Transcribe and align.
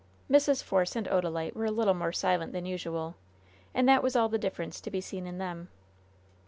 Mrs. 0.31 0.63
Force 0.63 0.95
and 0.95 1.05
Odalite 1.07 1.53
were 1.53 1.65
a 1.65 1.69
little 1.69 1.93
more 1.93 2.11
silent 2.11 2.53
than 2.53 2.65
usual, 2.65 3.13
and 3.71 3.87
that 3.87 4.01
was 4.01 4.15
all 4.15 4.29
the 4.29 4.39
difference 4.39 4.81
to 4.81 4.89
be 4.89 4.99
seen 4.99 5.27
in 5.27 5.37
them. 5.37 5.69